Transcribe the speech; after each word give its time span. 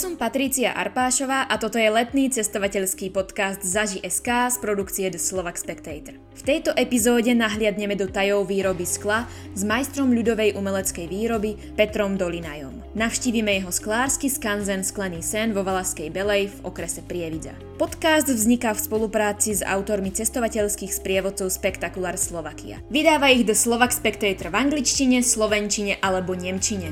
som 0.00 0.16
Patrícia 0.16 0.72
Arpášová 0.72 1.44
a 1.44 1.60
toto 1.60 1.76
je 1.76 1.92
letný 1.92 2.32
cestovateľský 2.32 3.12
podcast 3.12 3.60
Zaži.sk 3.60 4.48
z 4.48 4.56
produkcie 4.56 5.12
The 5.12 5.20
Slovak 5.20 5.60
Spectator. 5.60 6.16
V 6.16 6.40
tejto 6.40 6.72
epizóde 6.72 7.28
nahliadneme 7.36 8.00
do 8.00 8.08
tajov 8.08 8.48
výroby 8.48 8.88
skla 8.88 9.28
s 9.52 9.60
majstrom 9.60 10.16
ľudovej 10.16 10.56
umeleckej 10.56 11.04
výroby 11.04 11.76
Petrom 11.76 12.16
Dolinajom. 12.16 12.96
Navštívime 12.96 13.60
jeho 13.60 13.68
sklársky 13.68 14.32
skanzen 14.32 14.80
Sklený 14.88 15.20
sen 15.20 15.52
vo 15.52 15.60
Valaskej 15.60 16.08
Belej 16.08 16.48
v 16.48 16.72
okrese 16.72 17.04
Prievidza. 17.04 17.52
Podcast 17.76 18.32
vzniká 18.32 18.72
v 18.72 18.80
spolupráci 18.80 19.52
s 19.52 19.60
autormi 19.60 20.16
cestovateľských 20.16 20.96
sprievodcov 20.96 21.52
Spektakulár 21.52 22.16
Slovakia. 22.16 22.80
Vydáva 22.88 23.28
ich 23.36 23.44
The 23.44 23.52
Slovak 23.52 23.92
Spectator 23.92 24.48
v 24.48 24.64
angličtine, 24.64 25.20
slovenčine 25.20 26.00
alebo 26.00 26.32
nemčine. 26.32 26.88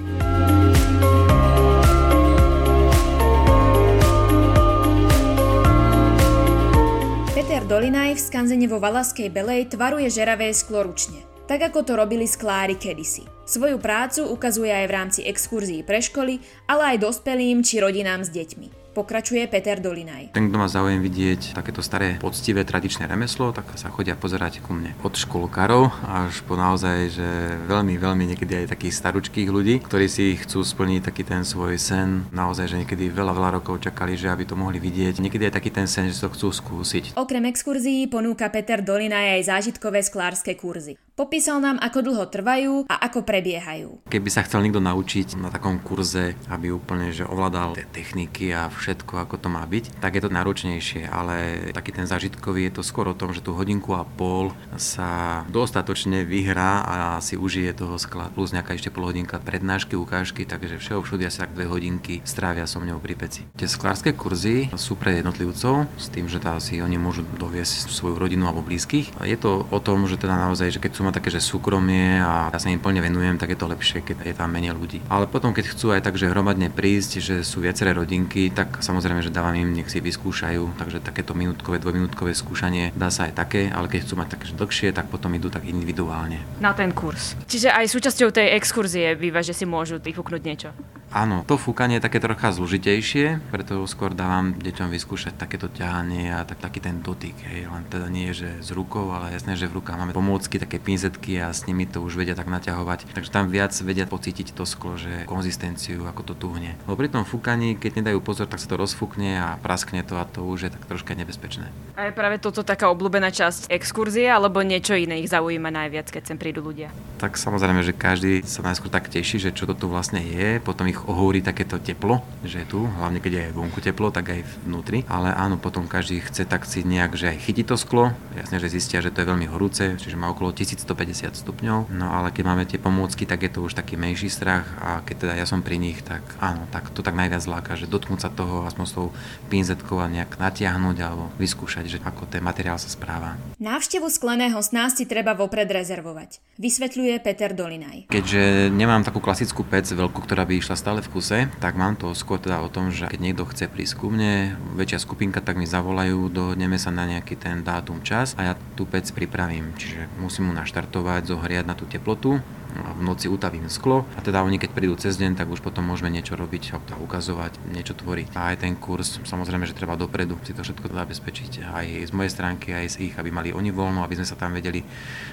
Peter 7.68 7.84
Dolinaj 7.84 8.16
v 8.16 8.24
skanzene 8.32 8.64
vo 8.64 8.80
Valaskej 8.80 9.28
Belej 9.28 9.76
tvaruje 9.76 10.08
žeravé 10.08 10.56
sklo 10.56 10.88
ručne, 10.88 11.20
tak 11.44 11.68
ako 11.68 11.84
to 11.84 12.00
robili 12.00 12.24
sklári 12.24 12.80
kedysi. 12.80 13.28
Svoju 13.48 13.80
prácu 13.80 14.28
ukazuje 14.28 14.68
aj 14.68 14.84
v 14.84 14.92
rámci 14.92 15.20
exkurzií 15.24 15.80
pre 15.80 16.04
školy, 16.04 16.36
ale 16.68 16.92
aj 16.92 16.96
dospelým 17.00 17.64
či 17.64 17.80
rodinám 17.80 18.20
s 18.20 18.28
deťmi. 18.28 18.92
Pokračuje 18.92 19.40
Peter 19.48 19.80
Dolinaj. 19.80 20.36
Ten, 20.36 20.52
kto 20.52 20.60
má 20.60 20.68
záujem 20.68 21.00
vidieť 21.00 21.56
takéto 21.56 21.80
staré, 21.80 22.20
poctivé, 22.20 22.68
tradičné 22.68 23.08
remeslo, 23.08 23.56
tak 23.56 23.72
sa 23.80 23.88
chodia 23.88 24.20
pozerať 24.20 24.60
ku 24.60 24.76
mne. 24.76 24.92
Od 25.00 25.16
školkárov 25.16 25.88
až 26.04 26.44
po 26.44 26.60
naozaj, 26.60 27.08
že 27.08 27.28
veľmi, 27.64 27.96
veľmi 27.96 28.36
niekedy 28.36 28.52
aj 28.52 28.76
takých 28.76 29.00
staručkých 29.00 29.48
ľudí, 29.48 29.80
ktorí 29.80 30.12
si 30.12 30.36
chcú 30.36 30.60
splniť 30.60 31.08
taký 31.08 31.24
ten 31.24 31.40
svoj 31.40 31.80
sen. 31.80 32.28
Naozaj, 32.28 32.68
že 32.68 32.84
niekedy 32.84 33.08
veľa, 33.08 33.32
veľa 33.32 33.50
rokov 33.64 33.80
čakali, 33.80 34.12
že 34.12 34.28
aby 34.28 34.44
to 34.44 34.60
mohli 34.60 34.76
vidieť. 34.76 35.24
Niekedy 35.24 35.48
aj 35.48 35.56
taký 35.56 35.72
ten 35.72 35.88
sen, 35.88 36.12
že 36.12 36.20
to 36.20 36.28
chcú 36.36 36.52
skúsiť. 36.52 37.16
Okrem 37.16 37.48
exkurzií 37.48 38.12
ponúka 38.12 38.52
Peter 38.52 38.84
Dolinaj 38.84 39.40
aj 39.40 39.42
zážitkové 39.48 40.04
sklárske 40.04 40.52
kurzy. 40.52 41.00
Popísal 41.18 41.58
nám, 41.58 41.82
ako 41.82 41.98
dlho 42.06 42.24
trvajú 42.30 42.72
a 42.86 42.94
ako 43.10 43.26
prebiehajú. 43.26 44.06
Keby 44.06 44.30
sa 44.30 44.46
chcel 44.46 44.62
niekto 44.62 44.78
naučiť 44.78 45.34
na 45.42 45.50
takom 45.50 45.82
kurze, 45.82 46.38
aby 46.46 46.70
úplne 46.70 47.10
že 47.10 47.26
ovládal 47.26 47.74
tie 47.74 47.90
techniky 47.90 48.54
a 48.54 48.70
všetko, 48.70 49.26
ako 49.26 49.34
to 49.42 49.50
má 49.50 49.66
byť, 49.66 49.98
tak 49.98 50.14
je 50.14 50.22
to 50.22 50.30
náročnejšie, 50.30 51.10
ale 51.10 51.66
taký 51.74 51.90
ten 51.90 52.06
zážitkový 52.06 52.70
je 52.70 52.78
to 52.78 52.82
skôr 52.86 53.10
o 53.10 53.18
tom, 53.18 53.34
že 53.34 53.42
tú 53.42 53.50
hodinku 53.50 53.98
a 53.98 54.06
pol 54.06 54.54
sa 54.78 55.42
dostatočne 55.50 56.22
vyhrá 56.22 56.86
a 56.86 56.96
si 57.18 57.34
užije 57.34 57.74
toho 57.74 57.98
skla. 57.98 58.30
Plus 58.30 58.54
nejaká 58.54 58.78
ešte 58.78 58.94
pol 58.94 59.10
hodinka 59.10 59.42
prednášky, 59.42 59.98
ukážky, 59.98 60.46
takže 60.46 60.78
všeho 60.78 61.02
všude 61.02 61.26
asi 61.26 61.42
tak 61.42 61.50
dve 61.50 61.66
hodinky 61.66 62.22
strávia 62.22 62.70
so 62.70 62.78
mňou 62.78 63.02
pri 63.02 63.18
peci. 63.18 63.42
Tie 63.58 63.66
sklárske 63.66 64.14
kurzy 64.14 64.70
sú 64.78 64.94
pre 64.94 65.18
jednotlivcov 65.18 65.90
s 65.98 66.14
tým, 66.14 66.30
že 66.30 66.38
tá 66.38 66.54
si 66.62 66.78
oni 66.78 66.94
môžu 66.94 67.26
doviesť 67.26 67.90
svoju 67.90 68.14
rodinu 68.14 68.46
alebo 68.46 68.62
blízkych. 68.62 69.18
Je 69.26 69.34
to 69.34 69.66
o 69.66 69.82
tom, 69.82 70.06
že 70.06 70.14
teda 70.14 70.38
naozaj, 70.46 70.70
že 70.70 70.78
keď 70.78 70.94
sú 70.94 71.07
má 71.08 71.12
také, 71.16 71.32
že 71.32 71.40
súkromie 71.40 72.20
a 72.20 72.52
ja 72.52 72.58
sa 72.60 72.68
im 72.68 72.76
plne 72.76 73.00
venujem, 73.00 73.40
tak 73.40 73.56
je 73.56 73.58
to 73.58 73.64
lepšie, 73.64 74.04
keď 74.04 74.28
je 74.28 74.36
tam 74.36 74.52
menej 74.52 74.76
ľudí. 74.76 75.00
Ale 75.08 75.24
potom, 75.24 75.56
keď 75.56 75.72
chcú 75.72 75.96
aj 75.96 76.04
tak, 76.04 76.20
že 76.20 76.28
hromadne 76.28 76.68
prísť, 76.68 77.24
že 77.24 77.36
sú 77.40 77.64
viaceré 77.64 77.96
rodinky, 77.96 78.52
tak 78.52 78.84
samozrejme, 78.84 79.24
že 79.24 79.32
dávam 79.32 79.56
im, 79.56 79.72
nech 79.72 79.88
si 79.88 80.04
vyskúšajú, 80.04 80.76
takže 80.76 81.00
takéto 81.00 81.32
minútkové, 81.32 81.80
dvojminútkové 81.80 82.36
skúšanie 82.36 82.92
dá 82.92 83.08
sa 83.08 83.24
aj 83.24 83.32
také, 83.40 83.72
ale 83.72 83.88
keď 83.88 84.04
chcú 84.04 84.14
mať 84.20 84.28
také 84.36 84.44
dlhšie, 84.52 84.92
tak 84.92 85.08
potom 85.08 85.32
idú 85.32 85.48
tak 85.48 85.64
individuálne. 85.64 86.44
Na 86.60 86.76
ten 86.76 86.92
kurz. 86.92 87.32
Čiže 87.48 87.72
aj 87.72 87.88
súčasťou 87.88 88.28
tej 88.28 88.52
exkurzie 88.60 89.16
býva, 89.16 89.40
že 89.40 89.56
si 89.56 89.64
môžu 89.64 89.96
vyfúknuť 89.96 90.42
niečo. 90.44 90.70
Áno, 91.08 91.40
to 91.48 91.56
fúkanie 91.56 91.96
je 91.96 92.04
také 92.04 92.20
trocha 92.20 92.52
zložitejšie, 92.52 93.40
preto 93.48 93.80
skôr 93.88 94.12
dávam 94.12 94.52
deťom 94.52 94.92
vyskúšať 94.92 95.40
takéto 95.40 95.72
ťahanie 95.72 96.36
a 96.36 96.44
tak, 96.44 96.60
taký 96.60 96.84
ten 96.84 97.00
dotyk. 97.00 97.32
Hej. 97.48 97.64
Len 97.64 97.82
teda 97.88 98.12
nie 98.12 98.28
je, 98.32 98.44
že 98.44 98.50
s 98.60 98.68
rukou, 98.76 99.08
ale 99.16 99.32
jasné, 99.32 99.56
že 99.56 99.72
v 99.72 99.80
rukách 99.80 99.96
máme 99.96 100.12
pomôcky, 100.12 100.60
také 100.60 100.76
pinzetky 100.76 101.40
a 101.40 101.48
s 101.48 101.64
nimi 101.64 101.88
to 101.88 102.04
už 102.04 102.20
vedia 102.20 102.36
tak 102.36 102.52
naťahovať. 102.52 103.08
Takže 103.16 103.32
tam 103.32 103.48
viac 103.48 103.72
vedia 103.80 104.04
pocítiť 104.04 104.52
to 104.52 104.68
sklo, 104.68 105.00
že 105.00 105.24
konzistenciu, 105.24 106.04
ako 106.04 106.28
to 106.28 106.34
tuhne. 106.36 106.76
Lebo 106.84 107.00
pri 107.00 107.08
tom 107.08 107.24
fúkaní, 107.24 107.80
keď 107.80 108.04
nedajú 108.04 108.20
pozor, 108.20 108.44
tak 108.44 108.60
sa 108.60 108.68
to 108.68 108.76
rozfúkne 108.76 109.40
a 109.40 109.56
praskne 109.64 110.04
to 110.04 110.20
a 110.20 110.28
to 110.28 110.44
už 110.44 110.68
je 110.68 110.70
tak 110.76 110.84
troška 110.84 111.16
nebezpečné. 111.16 111.72
A 111.96 112.12
je 112.12 112.12
práve 112.12 112.36
toto 112.36 112.60
taká 112.60 112.92
obľúbená 112.92 113.32
časť 113.32 113.72
exkurzie, 113.72 114.28
alebo 114.28 114.60
niečo 114.60 114.92
iné 114.92 115.24
ich 115.24 115.32
zaujíma 115.32 115.72
najviac, 115.72 116.12
keď 116.12 116.22
sem 116.28 116.36
prídu 116.36 116.60
ľudia? 116.60 116.92
Tak 117.16 117.40
samozrejme, 117.40 117.80
že 117.80 117.96
každý 117.96 118.44
sa 118.44 118.60
najskôr 118.60 118.92
tak 118.92 119.08
teší, 119.08 119.40
že 119.40 119.56
čo 119.56 119.64
to 119.64 119.72
tu 119.72 119.88
vlastne 119.88 120.20
je, 120.20 120.60
potom 120.60 120.84
ich 120.86 120.97
ich 120.98 121.06
ohúri 121.06 121.38
takéto 121.38 121.78
teplo, 121.78 122.26
že 122.42 122.66
je 122.66 122.66
tu, 122.66 122.82
hlavne 122.82 123.22
keď 123.22 123.32
je 123.38 123.54
vonku 123.54 123.78
teplo, 123.78 124.10
tak 124.10 124.34
aj 124.34 124.42
vnútri. 124.66 125.06
Ale 125.06 125.30
áno, 125.30 125.54
potom 125.54 125.86
každý 125.86 126.18
chce 126.26 126.42
tak 126.42 126.66
si 126.66 126.82
nejak, 126.82 127.14
že 127.14 127.30
aj 127.30 127.38
chytí 127.46 127.62
to 127.62 127.78
sklo, 127.78 128.10
jasne, 128.34 128.58
že 128.58 128.74
zistia, 128.74 128.98
že 128.98 129.14
to 129.14 129.22
je 129.22 129.30
veľmi 129.30 129.46
horúce, 129.46 129.94
čiže 129.94 130.18
má 130.18 130.26
okolo 130.34 130.50
1150 130.50 131.38
stupňov. 131.38 131.94
No 131.94 132.10
ale 132.10 132.34
keď 132.34 132.44
máme 132.50 132.66
tie 132.66 132.82
pomôcky, 132.82 133.22
tak 133.30 133.46
je 133.46 133.54
to 133.54 133.62
už 133.62 133.78
taký 133.78 133.94
menší 133.94 134.26
strach 134.26 134.66
a 134.82 135.06
keď 135.06 135.16
teda 135.22 135.34
ja 135.38 135.46
som 135.46 135.62
pri 135.62 135.78
nich, 135.78 136.02
tak 136.02 136.26
áno, 136.42 136.66
tak 136.74 136.90
to 136.90 137.06
tak 137.06 137.14
najviac 137.14 137.46
láka, 137.46 137.78
že 137.78 137.86
dotknúť 137.86 138.26
sa 138.26 138.30
toho 138.34 138.66
aspoň 138.66 138.84
s 138.90 138.92
tou 138.98 139.06
pinzetkou 139.46 140.02
a 140.02 140.10
nejak 140.10 140.40
natiahnuť 140.42 140.96
alebo 140.98 141.30
vyskúšať, 141.38 141.84
že 141.86 141.98
ako 142.02 142.26
ten 142.26 142.42
materiál 142.42 142.80
sa 142.80 142.90
správa. 142.90 143.38
Návštevu 143.62 144.10
skleného 144.10 144.58
sná 144.64 144.90
si 144.90 145.06
treba 145.06 145.36
vopred 145.36 145.68
rezervovať, 145.68 146.42
vysvetľuje 146.58 147.14
Peter 147.22 147.54
Dolinaj. 147.54 148.10
Keďže 148.10 148.72
nemám 148.72 149.04
takú 149.04 149.20
klasickú 149.20 149.62
pec 149.62 149.84
veľkú, 149.84 150.24
ktorá 150.24 150.48
by 150.48 150.58
išla 150.58 150.76
stále 150.88 151.04
v 151.04 151.12
kuse, 151.12 151.38
tak 151.60 151.76
mám 151.76 152.00
to 152.00 152.16
skôr 152.16 152.40
teda 152.40 152.64
o 152.64 152.72
tom, 152.72 152.88
že 152.88 153.12
keď 153.12 153.20
niekto 153.20 153.44
chce 153.44 153.68
prísť 153.68 154.00
ku 154.00 154.08
mne, 154.08 154.56
väčšia 154.72 155.04
skupinka, 155.04 155.44
tak 155.44 155.60
mi 155.60 155.68
zavolajú, 155.68 156.32
dohodneme 156.32 156.80
sa 156.80 156.88
na 156.88 157.04
nejaký 157.04 157.36
ten 157.36 157.60
dátum 157.60 158.00
čas 158.00 158.32
a 158.40 158.48
ja 158.48 158.52
tú 158.72 158.88
pec 158.88 159.04
pripravím. 159.12 159.76
Čiže 159.76 160.08
musím 160.16 160.48
mu 160.48 160.56
naštartovať, 160.56 161.28
zohriať 161.28 161.68
na 161.68 161.76
tú 161.76 161.84
teplotu, 161.84 162.40
v 162.78 163.02
noci 163.02 163.26
utavím 163.26 163.66
sklo 163.66 164.06
a 164.14 164.20
teda 164.22 164.42
oni 164.42 164.58
keď 164.58 164.70
prídu 164.74 164.94
cez 164.94 165.18
deň, 165.18 165.38
tak 165.38 165.50
už 165.50 165.60
potom 165.62 165.86
môžeme 165.86 166.10
niečo 166.10 166.38
robiť, 166.38 166.74
ukazovať, 166.98 167.58
niečo 167.70 167.94
tvoriť. 167.94 168.34
A 168.34 168.54
aj 168.54 168.66
ten 168.66 168.74
kurz, 168.78 169.18
samozrejme, 169.22 169.66
že 169.66 169.74
treba 169.74 169.98
dopredu 169.98 170.38
si 170.46 170.54
to 170.54 170.62
všetko 170.62 170.90
zabezpečiť. 170.90 171.66
Aj 171.68 171.86
z 171.86 172.12
mojej 172.14 172.32
stránky, 172.32 172.74
aj 172.74 172.98
z 172.98 173.10
ich, 173.10 173.14
aby 173.18 173.30
mali 173.30 173.50
oni 173.54 173.70
voľno, 173.74 174.02
aby 174.02 174.18
sme 174.18 174.26
sa 174.26 174.38
tam 174.38 174.54
vedeli 174.54 174.82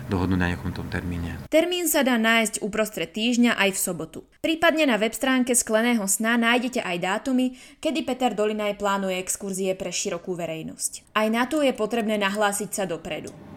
dohodnúť 0.09 0.39
na 0.39 0.49
nejakom 0.53 0.73
tom 0.73 0.87
termíne. 0.89 1.41
Termín 1.49 1.89
sa 1.89 2.05
dá 2.05 2.17
nájsť 2.17 2.61
uprostred 2.61 3.09
týždňa 3.13 3.57
aj 3.57 3.69
v 3.73 3.79
sobotu. 3.79 4.19
Prípadne 4.41 4.85
na 4.85 4.97
web 5.01 5.13
stránke 5.13 5.57
Skleného 5.57 6.05
sna 6.05 6.37
nájdete 6.37 6.81
aj 6.81 6.97
dátumy, 7.01 7.57
kedy 7.81 8.05
Peter 8.05 8.31
Dolinaj 8.33 8.77
plánuje 8.77 9.17
exkurzie 9.17 9.73
pre 9.73 9.89
širokú 9.89 10.37
verejnosť. 10.37 11.17
Aj 11.17 11.27
na 11.31 11.49
to 11.49 11.65
je 11.65 11.73
potrebné 11.73 12.21
nahlásiť 12.21 12.69
sa 12.69 12.83
dopredu. 12.85 13.54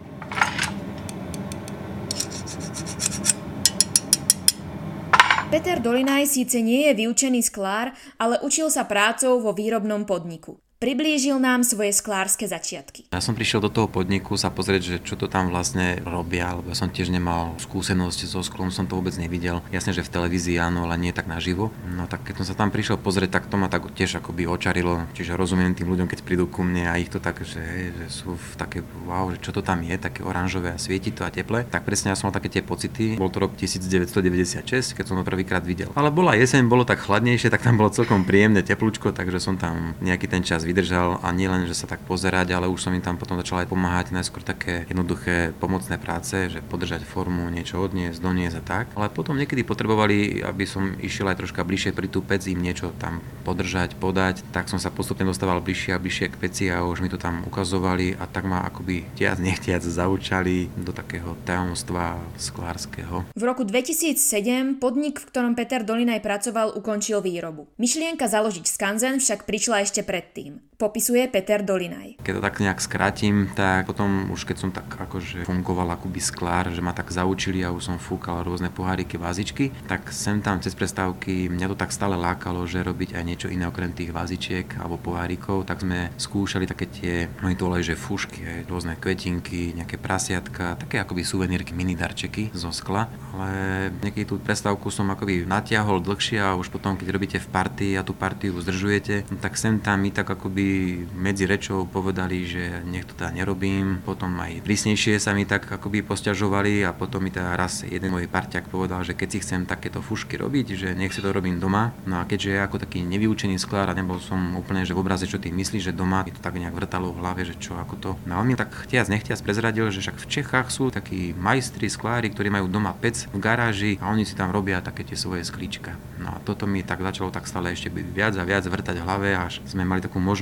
Peter 5.49 5.81
Dolinaj 5.81 6.29
síce 6.29 6.61
nie 6.61 6.85
je 6.85 6.93
vyučený 6.93 7.41
sklár, 7.41 7.89
ale 8.21 8.37
učil 8.45 8.69
sa 8.69 8.85
prácou 8.85 9.41
vo 9.41 9.49
výrobnom 9.49 10.05
podniku. 10.05 10.61
Priblížil 10.79 11.35
nám 11.43 11.67
svoje 11.67 11.91
sklárske 11.91 12.47
začiatky. 12.47 13.11
Ja 13.11 13.19
som 13.19 13.35
prišiel 13.35 13.59
do 13.59 13.67
toho 13.67 13.91
podniku 13.91 14.39
sa 14.39 14.47
pozrieť, 14.47 14.81
že 14.87 14.95
čo 15.03 15.19
to 15.19 15.27
tam 15.27 15.51
vlastne 15.51 15.99
robia, 16.07 16.55
lebo 16.55 16.71
ja 16.71 16.77
som 16.79 16.87
tiež 16.87 17.11
nemal 17.11 17.59
skúsenosť 17.59 18.23
so 18.23 18.39
sklom, 18.39 18.71
som 18.71 18.87
to 18.87 18.95
vôbec 18.95 19.11
nevidel. 19.19 19.59
Jasne, 19.75 19.91
že 19.91 20.07
v 20.07 20.15
televízii 20.15 20.55
áno, 20.55 20.87
ale 20.87 20.95
nie 20.95 21.11
tak 21.11 21.27
naživo. 21.27 21.75
No 21.83 22.07
tak 22.07 22.23
keď 22.23 22.39
som 22.39 22.45
sa 22.47 22.55
tam 22.55 22.71
prišiel 22.71 22.95
pozrieť, 22.95 23.27
tak 23.27 23.51
to 23.51 23.59
ma 23.59 23.67
tak 23.67 23.91
tiež 23.91 24.23
akoby 24.23 24.47
očarilo. 24.47 25.03
Čiže 25.19 25.35
rozumiem 25.35 25.75
tým 25.75 25.91
ľuďom, 25.91 26.07
keď 26.07 26.23
prídu 26.23 26.47
ku 26.47 26.63
mne 26.63 26.87
a 26.87 26.95
ich 26.95 27.11
to 27.11 27.19
tak, 27.19 27.43
že, 27.43 27.91
že 27.91 28.07
sú 28.07 28.39
v 28.39 28.51
také, 28.55 28.79
wow, 29.03 29.35
že 29.35 29.43
čo 29.43 29.51
to 29.51 29.59
tam 29.59 29.83
je, 29.83 29.99
také 29.99 30.23
oranžové 30.23 30.71
a 30.71 30.79
svieti 30.79 31.11
to 31.11 31.27
a 31.27 31.31
teple. 31.35 31.67
Tak 31.67 31.83
presne 31.83 32.07
ja 32.07 32.15
som 32.15 32.31
mal 32.31 32.39
také 32.39 32.47
tie 32.47 32.63
pocity. 32.63 33.19
Bol 33.19 33.27
to 33.27 33.43
rok 33.43 33.51
1996, 33.59 34.95
keď 34.95 35.03
som 35.03 35.19
to 35.19 35.27
prvýkrát 35.27 35.59
videl. 35.59 35.91
Ale 35.99 36.07
bola 36.07 36.39
jeseň, 36.39 36.71
bolo 36.71 36.87
tak 36.87 37.03
chladnejšie, 37.03 37.51
tak 37.51 37.67
tam 37.67 37.75
bolo 37.75 37.91
celkom 37.91 38.23
príjemné 38.23 38.63
teplúčko, 38.63 39.11
takže 39.11 39.43
som 39.43 39.59
tam 39.59 39.91
nejaký 39.99 40.31
ten 40.31 40.39
čas 40.39 40.68
vydržal 40.69 41.17
a 41.25 41.27
nie 41.33 41.49
len, 41.49 41.65
že 41.65 41.73
sa 41.73 41.89
tak 41.89 42.05
pozerať, 42.05 42.53
ale 42.53 42.69
už 42.69 42.85
som 42.85 42.93
im 42.93 43.01
tam 43.01 43.17
potom 43.17 43.41
začal 43.41 43.65
aj 43.65 43.73
pomáhať 43.73 44.13
najskôr 44.13 44.45
také 44.45 44.85
jednoduché 44.85 45.57
pomocné 45.57 45.97
práce, 45.97 46.53
že 46.53 46.61
podržať 46.61 47.01
formu, 47.01 47.49
niečo 47.49 47.81
odniesť, 47.81 48.21
doniesť 48.21 48.57
a 48.61 48.63
tak. 48.63 48.85
Ale 48.93 49.09
potom 49.09 49.33
niekedy 49.33 49.65
potrebovali, 49.65 50.45
aby 50.45 50.69
som 50.69 50.93
išiel 51.01 51.33
aj 51.33 51.41
troška 51.41 51.65
bližšie 51.65 51.97
pri 51.97 52.05
tú 52.05 52.21
pec, 52.21 52.45
im 52.45 52.61
niečo 52.61 52.93
tam 53.01 53.25
podržať, 53.41 53.97
podať, 53.97 54.45
tak 54.53 54.69
som 54.69 54.77
sa 54.77 54.93
postupne 54.93 55.25
dostával 55.25 55.65
bližšie 55.65 55.97
a 55.97 56.01
bližšie 56.01 56.29
k 56.29 56.39
peci 56.39 56.65
a 56.69 56.85
už 56.85 57.01
mi 57.01 57.09
to 57.09 57.17
tam 57.17 57.41
ukazovali 57.49 58.13
a 58.21 58.29
tak 58.29 58.45
ma 58.45 58.61
akoby 58.69 59.09
tiac 59.17 59.41
nechtiac 59.41 59.81
zaučali 59.81 60.69
do 60.77 60.93
takého 60.93 61.33
tajomstva 61.49 62.21
sklárskeho. 62.37 63.25
V 63.33 63.43
roku 63.43 63.65
2007 63.65 64.77
podnik, 64.77 65.17
v 65.17 65.27
ktorom 65.31 65.57
Peter 65.57 65.81
Dolinaj 65.81 66.21
pracoval, 66.21 66.77
ukončil 66.77 67.23
výrobu. 67.23 67.71
Myšlienka 67.81 68.27
založiť 68.27 68.65
skanzen 68.67 69.17
však 69.17 69.47
prišla 69.47 69.87
ešte 69.87 70.05
predtým. 70.05 70.58
Popisuje 70.79 71.27
Peter 71.27 71.59
Dolinaj. 71.59 72.23
Keď 72.23 72.33
to 72.39 72.39
tak 72.39 72.63
nejak 72.63 72.79
skrátim, 72.79 73.51
tak 73.51 73.83
potom 73.83 74.31
už 74.31 74.47
keď 74.47 74.57
som 74.63 74.71
tak 74.71 74.87
akože 74.87 75.43
fungoval 75.43 75.91
akoby 75.91 76.23
sklár, 76.23 76.71
že 76.71 76.79
ma 76.79 76.95
tak 76.95 77.11
zaučili 77.11 77.59
a 77.67 77.75
už 77.75 77.83
som 77.83 77.97
fúkal 77.99 78.47
rôzne 78.47 78.71
poháriky, 78.71 79.19
vázičky, 79.19 79.75
tak 79.91 80.07
sem 80.15 80.39
tam 80.39 80.63
cez 80.63 80.71
prestávky 80.79 81.51
mňa 81.51 81.75
to 81.75 81.75
tak 81.75 81.91
stále 81.91 82.15
lákalo, 82.15 82.63
že 82.63 82.79
robiť 82.79 83.11
aj 83.11 83.23
niečo 83.27 83.51
iné 83.51 83.67
okrem 83.67 83.91
tých 83.91 84.15
vázičiek 84.15 84.79
alebo 84.79 84.95
pohárikov, 84.95 85.67
tak 85.67 85.83
sme 85.83 86.15
skúšali 86.15 86.63
také 86.63 86.87
tie, 86.87 87.27
oni 87.43 87.59
to 87.59 87.67
že 87.83 87.99
fušky, 87.99 88.39
aj 88.47 88.71
rôzne 88.71 88.95
kvetinky, 88.95 89.75
nejaké 89.75 89.99
prasiatka, 89.99 90.79
také 90.79 91.03
akoby 91.03 91.27
suvenírky, 91.27 91.75
mini 91.75 91.99
darčeky 91.99 92.55
zo 92.55 92.71
skla, 92.71 93.11
ale 93.35 93.51
niekedy 93.99 94.31
tú 94.31 94.39
prestávku 94.39 94.87
som 94.95 95.11
akoby 95.11 95.43
natiahol 95.43 95.99
dlhšie 95.99 96.39
a 96.39 96.55
už 96.55 96.71
potom, 96.71 96.95
keď 96.95 97.07
robíte 97.11 97.37
v 97.43 97.51
partii 97.51 97.99
a 97.99 98.07
tú 98.07 98.15
partiu 98.15 98.55
zdržujete, 98.55 99.27
no 99.27 99.35
tak 99.43 99.59
sem 99.59 99.83
tam 99.83 99.99
mi 99.99 100.15
tak 100.15 100.31
akoby 100.49 101.05
medzi 101.13 101.45
rečou 101.45 101.85
povedali, 101.85 102.41
že 102.41 102.81
nech 102.81 103.05
to 103.05 103.13
teda 103.13 103.37
nerobím, 103.37 104.01
potom 104.01 104.33
aj 104.41 104.65
prísnejšie 104.65 105.21
sa 105.21 105.37
mi 105.37 105.45
tak 105.45 105.69
akoby 105.69 106.01
posťažovali 106.01 106.81
a 106.81 106.89
potom 106.89 107.21
mi 107.21 107.29
teda 107.29 107.53
raz 107.53 107.85
jeden 107.85 108.09
môj 108.09 108.25
parťak 108.25 108.65
povedal, 108.65 109.05
že 109.05 109.13
keď 109.13 109.29
si 109.29 109.37
chcem 109.45 109.69
takéto 109.69 110.01
fušky 110.01 110.41
robiť, 110.41 110.73
že 110.73 110.87
nech 110.97 111.13
si 111.13 111.21
to 111.21 111.29
robím 111.29 111.61
doma. 111.61 111.93
No 112.09 112.17
a 112.17 112.25
keďže 112.25 112.49
ja 112.57 112.65
ako 112.65 112.81
taký 112.81 113.05
nevyučený 113.05 113.61
sklár 113.61 113.93
a 113.93 113.93
nebol 113.93 114.17
som 114.17 114.57
úplne 114.57 114.81
že 114.89 114.97
v 114.97 115.05
obraze, 115.05 115.29
čo 115.29 115.37
ty 115.37 115.53
myslíš, 115.53 115.93
že 115.93 115.93
doma 115.93 116.25
mi 116.25 116.33
to 116.33 116.41
tak 116.41 116.57
nejak 116.57 116.73
vrtalo 116.73 117.13
v 117.13 117.21
hlave, 117.21 117.45
že 117.45 117.53
čo 117.53 117.77
ako 117.77 117.95
to. 118.01 118.11
No 118.25 118.41
a 118.41 118.41
on 118.41 118.49
mi 118.49 118.57
tak 118.57 118.73
chtiac 118.73 119.05
nechtiac 119.05 119.37
prezradil, 119.45 119.93
že 119.93 120.01
však 120.01 120.17
v 120.17 120.29
Čechách 120.33 120.73
sú 120.73 120.89
takí 120.89 121.37
majstri 121.37 121.93
sklári, 121.93 122.33
ktorí 122.33 122.49
majú 122.49 122.65
doma 122.65 122.97
pec 122.97 123.29
v 123.29 123.37
garáži 123.37 124.01
a 124.01 124.09
oni 124.09 124.25
si 124.25 124.33
tam 124.33 124.49
robia 124.49 124.81
také 124.81 125.05
tie 125.05 125.13
svoje 125.13 125.45
sklíčka. 125.45 125.93
No 126.17 126.33
a 126.33 126.41
toto 126.41 126.65
mi 126.65 126.81
tak 126.81 127.05
začalo 127.05 127.29
tak 127.29 127.45
stále 127.45 127.69
ešte 127.69 127.93
byť 127.93 128.07
viac 128.09 128.33
a 128.33 128.43
viac 128.43 128.65
vrtať 128.65 128.97
v 128.97 129.05
hlave, 129.05 129.29
až 129.37 129.61
sme 129.69 129.85
mali 129.85 130.01
takú 130.01 130.17
možnosť 130.17 130.38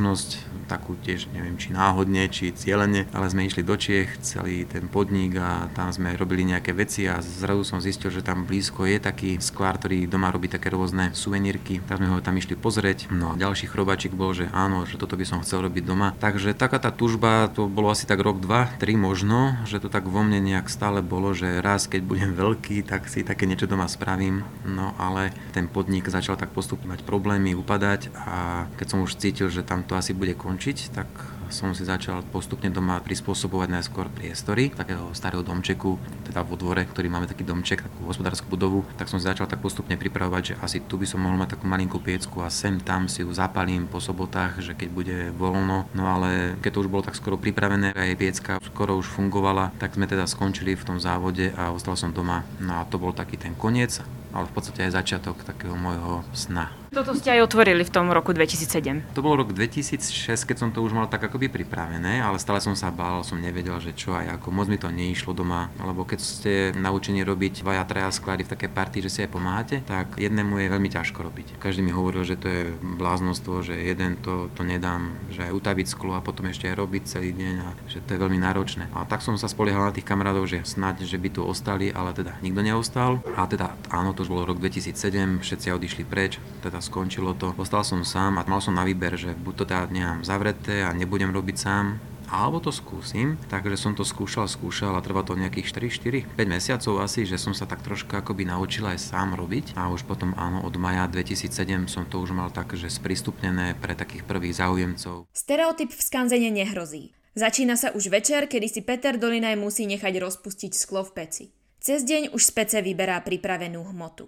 takú 0.68 1.00
tiež, 1.00 1.32
neviem, 1.32 1.56
či 1.56 1.72
náhodne, 1.72 2.28
či 2.28 2.52
cieľene, 2.52 3.08
ale 3.16 3.32
sme 3.32 3.48
išli 3.48 3.64
do 3.64 3.80
Čiech, 3.80 4.20
celý 4.20 4.68
ten 4.68 4.92
podnik 4.92 5.40
a 5.40 5.72
tam 5.72 5.90
sme 5.96 6.20
robili 6.20 6.44
nejaké 6.44 6.76
veci 6.76 7.08
a 7.08 7.24
zrazu 7.24 7.64
som 7.64 7.80
zistil, 7.80 8.12
že 8.12 8.20
tam 8.20 8.44
blízko 8.44 8.84
je 8.84 9.00
taký 9.00 9.40
sklár, 9.40 9.80
ktorý 9.80 10.12
doma 10.12 10.28
robí 10.28 10.52
také 10.52 10.68
rôzne 10.68 11.16
suvenírky, 11.16 11.80
tak 11.88 12.04
sme 12.04 12.12
ho 12.12 12.20
tam 12.20 12.36
išli 12.36 12.60
pozrieť. 12.60 13.08
No 13.16 13.32
a 13.34 13.40
ďalší 13.40 13.72
chrobačik 13.72 14.12
bol, 14.12 14.36
že 14.36 14.52
áno, 14.52 14.84
že 14.84 15.00
toto 15.00 15.16
by 15.16 15.24
som 15.24 15.40
chcel 15.40 15.64
robiť 15.64 15.84
doma. 15.88 16.12
Takže 16.20 16.52
taká 16.52 16.84
tá 16.84 16.92
tužba, 16.92 17.48
to 17.48 17.72
bolo 17.72 17.88
asi 17.88 18.04
tak 18.04 18.20
rok, 18.20 18.44
dva, 18.44 18.68
tri 18.76 19.00
možno, 19.00 19.56
že 19.64 19.80
to 19.80 19.88
tak 19.88 20.04
vo 20.04 20.20
mne 20.20 20.44
nejak 20.44 20.68
stále 20.68 21.00
bolo, 21.00 21.32
že 21.32 21.64
raz 21.64 21.88
keď 21.88 22.02
budem 22.04 22.32
veľký, 22.44 22.84
tak 22.84 23.08
si 23.08 23.24
také 23.24 23.48
niečo 23.48 23.72
doma 23.72 23.88
spravím. 23.88 24.44
No 24.68 24.92
ale 25.00 25.32
ten 25.56 25.72
podnik 25.72 26.12
začal 26.12 26.36
tak 26.36 26.52
postupne 26.52 26.92
mať 26.92 27.08
problémy, 27.08 27.56
upadať 27.56 28.12
a 28.16 28.68
keď 28.76 28.88
som 28.88 29.00
už 29.04 29.16
cítil, 29.16 29.48
že 29.48 29.64
tam 29.64 29.87
to 29.88 29.96
asi 29.96 30.12
bude 30.12 30.36
končiť, 30.36 30.78
tak 30.92 31.08
som 31.48 31.72
si 31.72 31.88
začal 31.88 32.28
postupne 32.28 32.68
doma 32.68 33.00
prispôsobovať 33.00 33.72
najskôr 33.72 34.12
priestory 34.12 34.68
takého 34.68 35.16
starého 35.16 35.44
domčeku, 35.44 35.96
teda 36.28 36.44
vo 36.44 36.60
dvore, 36.60 36.84
ktorý 36.84 37.08
máme 37.08 37.28
taký 37.28 37.48
domček, 37.48 37.88
takú 37.88 38.04
hospodárskú 38.04 38.52
budovu, 38.52 38.84
tak 39.00 39.08
som 39.08 39.18
si 39.18 39.28
začal 39.28 39.48
tak 39.48 39.64
postupne 39.64 39.96
pripravovať, 39.96 40.44
že 40.44 40.54
asi 40.60 40.78
tu 40.84 41.00
by 41.00 41.08
som 41.08 41.24
mohol 41.24 41.40
mať 41.40 41.56
takú 41.56 41.66
malinkú 41.72 42.04
piecku 42.04 42.44
a 42.44 42.52
sem 42.52 42.84
tam 42.84 43.08
si 43.08 43.24
ju 43.24 43.32
zapalím 43.32 43.88
po 43.88 44.04
sobotách, 44.04 44.60
že 44.60 44.76
keď 44.76 44.90
bude 44.92 45.18
voľno. 45.40 45.88
No 45.96 46.04
ale 46.12 46.60
keď 46.60 46.72
to 46.78 46.82
už 46.84 46.92
bolo 46.92 47.08
tak 47.08 47.16
skoro 47.16 47.40
pripravené, 47.40 47.96
aj 47.96 48.20
piecka 48.20 48.52
skoro 48.60 49.00
už 49.00 49.08
fungovala, 49.08 49.72
tak 49.80 49.96
sme 49.96 50.06
teda 50.06 50.28
skončili 50.28 50.76
v 50.76 50.86
tom 50.86 50.98
závode 51.00 51.56
a 51.56 51.72
ostal 51.72 51.96
som 51.96 52.12
doma. 52.12 52.44
No 52.60 52.84
a 52.84 52.88
to 52.88 53.00
bol 53.00 53.16
taký 53.16 53.40
ten 53.40 53.56
koniec 53.56 54.04
ale 54.38 54.46
v 54.46 54.54
podstate 54.54 54.86
aj 54.86 55.02
začiatok 55.02 55.42
takého 55.42 55.74
môjho 55.74 56.22
sna. 56.36 56.70
Toto 56.88 57.12
ste 57.12 57.36
aj 57.36 57.52
otvorili 57.52 57.84
v 57.84 57.92
tom 57.92 58.08
roku 58.16 58.32
2007. 58.32 59.12
To 59.12 59.20
bol 59.20 59.36
rok 59.36 59.52
2006, 59.52 60.48
keď 60.48 60.58
som 60.58 60.70
to 60.72 60.80
už 60.80 60.96
mal 60.96 61.12
tak 61.12 61.28
akoby 61.28 61.52
pripravené, 61.52 62.24
ale 62.24 62.40
stále 62.40 62.64
som 62.64 62.80
sa 62.80 62.96
bál, 62.96 63.28
som 63.28 63.36
nevedel, 63.36 63.76
že 63.84 63.92
čo 63.92 64.16
aj 64.16 64.40
ako. 64.40 64.56
Moc 64.56 64.72
mi 64.72 64.80
to 64.80 64.88
neišlo 64.88 65.36
doma, 65.36 65.68
lebo 65.84 66.08
keď 66.08 66.20
ste 66.24 66.54
naučení 66.80 67.28
robiť 67.28 67.68
dvaja, 67.68 67.84
traja 67.84 68.10
sklády 68.16 68.48
v 68.48 68.52
také 68.56 68.68
partii, 68.72 69.04
že 69.04 69.12
si 69.12 69.20
aj 69.28 69.36
pomáhate, 69.36 69.84
tak 69.84 70.16
jednému 70.16 70.64
je 70.64 70.72
veľmi 70.72 70.88
ťažko 70.88 71.28
robiť. 71.28 71.60
Každý 71.60 71.84
mi 71.84 71.92
hovoril, 71.92 72.24
že 72.24 72.40
to 72.40 72.48
je 72.48 72.62
bláznostvo, 72.80 73.68
že 73.68 73.76
jeden 73.76 74.16
to, 74.24 74.48
to 74.56 74.64
nedám, 74.64 75.12
že 75.28 75.44
aj 75.44 75.54
utaviť 75.60 75.88
sklo 75.92 76.16
a 76.16 76.24
potom 76.24 76.48
ešte 76.48 76.72
aj 76.72 76.80
robiť 76.80 77.04
celý 77.04 77.36
deň 77.36 77.56
a 77.62 77.70
že 77.92 78.00
to 78.00 78.16
je 78.16 78.24
veľmi 78.24 78.40
náročné. 78.40 78.88
A 78.96 79.04
tak 79.04 79.20
som 79.20 79.36
sa 79.36 79.52
spoliehal 79.52 79.84
na 79.84 79.94
tých 79.94 80.08
kamarátov, 80.08 80.48
že 80.48 80.64
snáď, 80.64 81.04
že 81.04 81.20
by 81.20 81.30
tu 81.36 81.44
ostali, 81.44 81.92
ale 81.92 82.16
teda 82.16 82.40
nikto 82.40 82.64
neostal. 82.64 83.20
A 83.36 83.44
teda 83.44 83.76
áno, 83.92 84.16
to 84.16 84.24
už 84.24 84.32
bol 84.32 84.48
rok 84.48 84.64
2007, 84.64 85.44
všetci 85.44 85.68
odišli 85.76 86.04
preč, 86.08 86.40
teda 86.64 86.77
skončilo 86.80 87.34
to. 87.34 87.54
Ostal 87.58 87.84
som 87.84 88.02
sám 88.02 88.40
a 88.40 88.46
mal 88.48 88.62
som 88.64 88.76
na 88.76 88.88
výber, 88.88 89.18
že 89.18 89.34
buď 89.34 89.54
to 89.54 89.64
teda 89.68 89.84
nechám 89.90 90.22
zavreté 90.24 90.84
a 90.86 90.94
nebudem 90.94 91.30
robiť 91.34 91.58
sám, 91.58 91.98
alebo 92.28 92.60
to 92.60 92.76
skúsim. 92.76 93.40
Takže 93.48 93.80
som 93.80 93.96
to 93.96 94.04
skúšal, 94.04 94.52
skúšal 94.52 95.00
a 95.00 95.04
trvá 95.04 95.24
to 95.24 95.40
nejakých 95.40 95.72
4, 95.72 96.36
4, 96.36 96.36
5 96.36 96.56
mesiacov 96.56 96.94
asi, 97.00 97.24
že 97.24 97.40
som 97.40 97.56
sa 97.56 97.64
tak 97.64 97.80
troška 97.84 98.20
akoby 98.20 98.44
naučil 98.44 98.84
aj 98.84 99.00
sám 99.00 99.40
robiť. 99.40 99.80
A 99.80 99.88
už 99.88 100.04
potom 100.04 100.36
áno, 100.36 100.64
od 100.68 100.76
maja 100.76 101.08
2007 101.08 101.88
som 101.88 102.04
to 102.04 102.20
už 102.20 102.36
mal 102.36 102.52
tak, 102.52 102.76
že 102.76 102.92
sprístupnené 102.92 103.80
pre 103.80 103.96
takých 103.96 104.28
prvých 104.28 104.60
záujemcov. 104.60 105.32
Stereotyp 105.32 105.90
v 105.96 106.02
skanzene 106.04 106.52
nehrozí. 106.52 107.16
Začína 107.38 107.78
sa 107.78 107.94
už 107.94 108.10
večer, 108.10 108.50
kedy 108.50 108.68
si 108.68 108.82
Peter 108.82 109.16
Dolinaj 109.16 109.56
musí 109.62 109.86
nechať 109.86 110.20
rozpustiť 110.20 110.74
sklo 110.74 111.06
v 111.06 111.12
peci. 111.22 111.46
Cez 111.78 112.02
deň 112.04 112.34
už 112.34 112.42
z 112.42 112.52
pece 112.52 112.78
vyberá 112.82 113.22
pripravenú 113.22 113.86
hmotu. 113.94 114.28